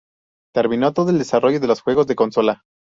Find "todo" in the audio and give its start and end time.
0.93-1.11